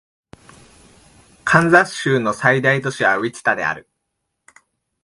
[1.43, 3.87] カンザス州の最大都市はウィチタである